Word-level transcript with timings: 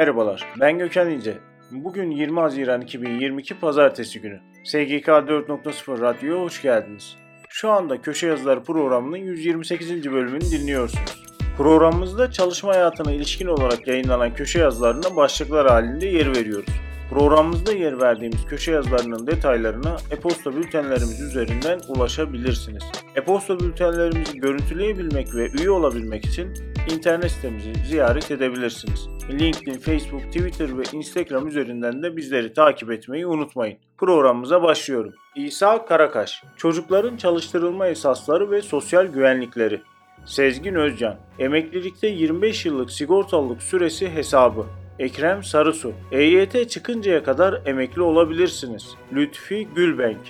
Merhabalar, 0.00 0.46
ben 0.60 0.78
Gökhan 0.78 1.10
İnce. 1.10 1.38
Bugün 1.70 2.10
20 2.10 2.40
Haziran 2.40 2.80
2022 2.80 3.60
Pazartesi 3.60 4.20
günü. 4.20 4.40
SGK 4.64 5.08
4.0 5.08 6.00
Radyo'ya 6.00 6.42
hoş 6.42 6.62
geldiniz. 6.62 7.16
Şu 7.48 7.70
anda 7.70 8.02
Köşe 8.02 8.26
Yazıları 8.26 8.62
programının 8.62 9.16
128. 9.16 10.12
bölümünü 10.12 10.40
dinliyorsunuz. 10.40 11.22
Programımızda 11.56 12.30
çalışma 12.30 12.74
hayatına 12.74 13.12
ilişkin 13.12 13.46
olarak 13.46 13.88
yayınlanan 13.88 14.34
köşe 14.34 14.58
yazılarına 14.58 15.16
başlıklar 15.16 15.68
halinde 15.68 16.06
yer 16.06 16.36
veriyoruz. 16.36 16.74
Programımızda 17.10 17.72
yer 17.72 18.00
verdiğimiz 18.00 18.46
köşe 18.46 18.72
yazılarının 18.72 19.26
detaylarına 19.26 19.96
e-posta 20.10 20.56
bültenlerimiz 20.56 21.20
üzerinden 21.20 21.80
ulaşabilirsiniz. 21.88 22.82
E-posta 23.16 23.60
bültenlerimizi 23.60 24.38
görüntüleyebilmek 24.38 25.34
ve 25.34 25.50
üye 25.50 25.70
olabilmek 25.70 26.26
için 26.26 26.69
internet 26.88 27.30
sitemizi 27.30 27.72
ziyaret 27.88 28.30
edebilirsiniz. 28.30 29.08
LinkedIn, 29.30 29.78
Facebook, 29.78 30.22
Twitter 30.22 30.78
ve 30.78 30.82
Instagram 30.92 31.48
üzerinden 31.48 32.02
de 32.02 32.16
bizleri 32.16 32.52
takip 32.52 32.90
etmeyi 32.90 33.26
unutmayın. 33.26 33.78
Programımıza 33.98 34.62
başlıyorum. 34.62 35.12
İsa 35.36 35.84
Karakaş, 35.84 36.42
Çocukların 36.56 37.16
Çalıştırılma 37.16 37.86
Esasları 37.86 38.50
ve 38.50 38.62
Sosyal 38.62 39.06
Güvenlikleri. 39.06 39.80
Sezgin 40.24 40.74
Özcan, 40.74 41.16
Emeklilikte 41.38 42.06
25 42.08 42.66
yıllık 42.66 42.90
sigortalılık 42.90 43.62
süresi 43.62 44.10
hesabı. 44.10 44.66
Ekrem 44.98 45.44
Sarısu, 45.44 45.92
EYT 46.12 46.70
çıkıncaya 46.70 47.24
kadar 47.24 47.62
emekli 47.66 48.02
olabilirsiniz. 48.02 48.94
Lütfi 49.12 49.68
Gülbenk, 49.74 50.20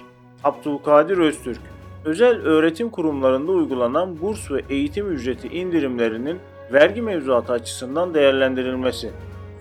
Abdülkadir 0.45 1.19
Öztürk, 1.19 1.61
özel 2.05 2.41
öğretim 2.43 2.91
kurumlarında 2.91 3.53
uygulanan 3.53 4.21
burs 4.21 4.51
ve 4.51 4.63
eğitim 4.71 5.13
ücreti 5.13 5.49
indirimlerinin 5.49 6.39
vergi 6.73 7.03
mevzuatı 7.03 7.53
açısından 7.53 8.15
değerlendirilmesi. 8.15 9.11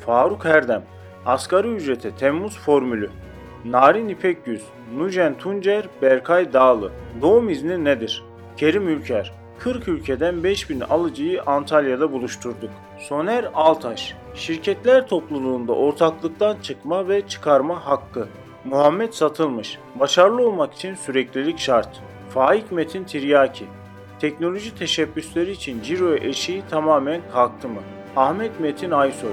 Faruk 0.06 0.46
Erdem, 0.46 0.84
asgari 1.26 1.68
ücrete 1.68 2.12
Temmuz 2.12 2.60
formülü. 2.60 3.10
Narin 3.66 4.10
İpekgüz, 4.10 4.62
Nujen 4.98 5.38
Tuncer, 5.38 5.86
Berkay 6.02 6.54
Dağlı. 6.54 6.92
Doğum 7.22 7.50
izni 7.50 7.84
nedir? 7.84 8.24
Kerim 8.58 8.88
Ülker, 8.88 9.34
40 9.60 9.88
ülkeden 9.88 10.44
5000 10.44 10.80
alıcıyı 10.80 11.44
Antalya'da 11.44 12.12
buluşturduk. 12.12 12.70
Soner 13.00 13.50
Altaş, 13.54 14.16
şirketler 14.36 15.08
topluluğunda 15.08 15.74
ortaklıktan 15.74 16.58
çıkma 16.62 17.08
ve 17.08 17.28
çıkarma 17.28 17.86
hakkı. 17.86 18.28
Muhammed 18.66 19.14
Satılmış, 19.14 19.78
başarılı 20.00 20.48
olmak 20.48 20.74
için 20.74 20.96
süreklilik 20.96 21.60
şart. 21.60 22.02
Faik 22.30 22.72
Metin 22.72 23.04
Tiryaki, 23.04 23.66
teknoloji 24.20 24.76
teşebbüsleri 24.76 25.52
için 25.52 25.82
ciro 25.82 26.14
eşiği 26.16 26.64
tamamen 26.70 27.22
kalktı 27.34 27.68
mı? 27.68 27.80
Ahmet 28.16 28.60
Metin 28.60 28.92
Aysoy, 28.92 29.32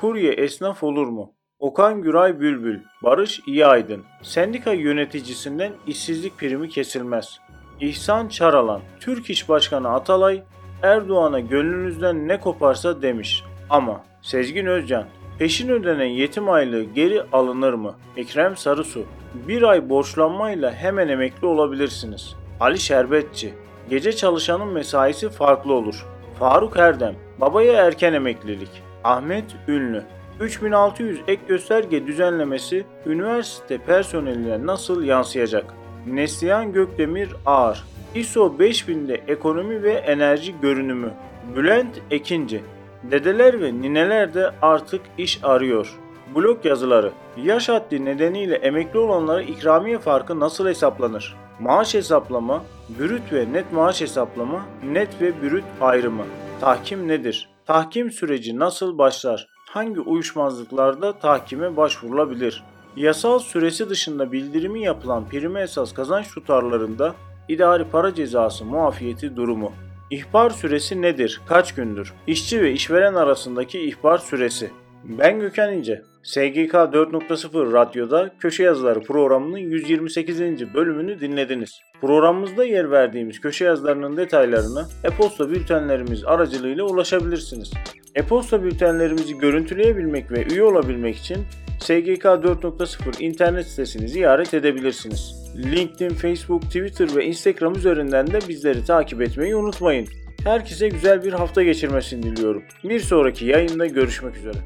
kurye 0.00 0.32
esnaf 0.32 0.82
olur 0.82 1.06
mu? 1.06 1.32
Okan 1.58 2.02
Güray 2.02 2.40
Bülbül, 2.40 2.80
Barış 3.02 3.40
İyi 3.46 3.66
Aydın, 3.66 4.04
sendika 4.22 4.72
yöneticisinden 4.72 5.72
işsizlik 5.86 6.38
primi 6.38 6.68
kesilmez. 6.68 7.38
İhsan 7.80 8.28
Çaralan, 8.28 8.80
Türk 9.00 9.30
İş 9.30 9.48
Başkanı 9.48 9.88
Atalay, 9.88 10.42
Erdoğan'a 10.82 11.40
gönlünüzden 11.40 12.28
ne 12.28 12.40
koparsa 12.40 13.02
demiş. 13.02 13.44
Ama 13.70 14.04
Sezgin 14.22 14.66
Özcan, 14.66 15.06
peşin 15.38 15.68
ödenen 15.68 16.04
yetim 16.04 16.50
aylığı 16.50 16.82
geri 16.82 17.22
alınır 17.32 17.74
mı? 17.74 17.94
Ekrem 18.16 18.56
Sarısu, 18.56 19.04
bir 19.48 19.62
ay 19.62 19.88
borçlanmayla 19.88 20.72
hemen 20.72 21.08
emekli 21.08 21.46
olabilirsiniz. 21.46 22.36
Ali 22.60 22.78
Şerbetçi, 22.78 23.54
gece 23.90 24.12
çalışanın 24.12 24.68
mesaisi 24.68 25.28
farklı 25.28 25.72
olur. 25.72 26.06
Faruk 26.38 26.76
Erdem, 26.76 27.14
babaya 27.40 27.72
erken 27.72 28.12
emeklilik. 28.12 28.82
Ahmet 29.04 29.44
Ünlü, 29.68 30.02
3600 30.40 31.20
ek 31.28 31.42
gösterge 31.48 32.06
düzenlemesi 32.06 32.84
üniversite 33.06 33.78
personeline 33.78 34.66
nasıl 34.66 35.02
yansıyacak? 35.02 35.74
Neslihan 36.06 36.72
Gökdemir 36.72 37.28
Ağar 37.46 37.84
ISO 38.14 38.54
5000'de 38.58 39.20
ekonomi 39.28 39.82
ve 39.82 39.92
enerji 39.92 40.54
görünümü 40.62 41.10
Bülent 41.56 42.00
Ekinci 42.10 42.62
Dedeler 43.10 43.62
ve 43.62 43.74
nineler 43.74 44.34
de 44.34 44.50
artık 44.62 45.00
iş 45.18 45.40
arıyor. 45.42 45.98
Blog 46.34 46.64
yazıları 46.64 47.12
Yaş 47.36 47.68
haddi 47.68 48.04
nedeniyle 48.04 48.54
emekli 48.54 48.98
olanlara 48.98 49.42
ikramiye 49.42 49.98
farkı 49.98 50.40
nasıl 50.40 50.66
hesaplanır? 50.66 51.36
Maaş 51.60 51.94
hesaplama, 51.94 52.64
brüt 52.98 53.32
ve 53.32 53.52
net 53.52 53.72
maaş 53.72 54.00
hesaplama, 54.00 54.66
net 54.92 55.20
ve 55.20 55.42
brüt 55.42 55.64
ayrımı. 55.80 56.24
Tahkim 56.60 57.08
nedir? 57.08 57.48
Tahkim 57.66 58.10
süreci 58.10 58.58
nasıl 58.58 58.98
başlar? 58.98 59.48
Hangi 59.70 60.00
uyuşmazlıklarda 60.00 61.12
tahkime 61.12 61.76
başvurulabilir? 61.76 62.62
Yasal 62.96 63.38
süresi 63.38 63.90
dışında 63.90 64.32
bildirimi 64.32 64.82
yapılan 64.82 65.28
prime 65.28 65.60
esas 65.60 65.94
kazanç 65.94 66.34
tutarlarında 66.34 67.14
idari 67.48 67.84
para 67.84 68.14
cezası 68.14 68.64
muafiyeti 68.64 69.36
durumu. 69.36 69.72
İhbar 70.12 70.50
süresi 70.50 71.02
nedir? 71.02 71.40
Kaç 71.48 71.74
gündür? 71.74 72.12
İşçi 72.26 72.62
ve 72.62 72.72
işveren 72.72 73.14
arasındaki 73.14 73.80
ihbar 73.80 74.18
süresi. 74.18 74.70
Ben 75.04 75.40
Gökhan 75.40 75.74
İnce. 75.74 76.02
SGK 76.22 76.74
4.0 76.74 77.72
Radyo'da 77.72 78.30
Köşe 78.38 78.62
Yazıları 78.62 79.00
programının 79.00 79.58
128. 79.58 80.40
bölümünü 80.74 81.20
dinlediniz. 81.20 81.80
Programımızda 82.00 82.64
yer 82.64 82.90
verdiğimiz 82.90 83.40
köşe 83.40 83.64
yazılarının 83.64 84.16
detaylarını 84.16 84.86
e-posta 85.04 85.50
bültenlerimiz 85.50 86.24
aracılığıyla 86.24 86.84
ulaşabilirsiniz. 86.84 87.70
E-posta 88.14 88.64
bültenlerimizi 88.64 89.38
görüntüleyebilmek 89.38 90.30
ve 90.30 90.44
üye 90.44 90.62
olabilmek 90.62 91.16
için 91.16 91.38
SGK 91.80 92.24
4.0 92.24 93.22
internet 93.22 93.66
sitesini 93.66 94.08
ziyaret 94.08 94.54
edebilirsiniz. 94.54 95.41
LinkedIn, 95.56 96.14
Facebook, 96.14 96.62
Twitter 96.62 97.16
ve 97.16 97.24
Instagram 97.24 97.74
üzerinden 97.74 98.26
de 98.26 98.38
bizleri 98.48 98.84
takip 98.84 99.22
etmeyi 99.22 99.56
unutmayın. 99.56 100.08
Herkese 100.44 100.88
güzel 100.88 101.24
bir 101.24 101.32
hafta 101.32 101.62
geçirmesini 101.62 102.22
diliyorum. 102.22 102.62
Bir 102.84 103.00
sonraki 103.00 103.46
yayında 103.46 103.86
görüşmek 103.86 104.36
üzere. 104.36 104.58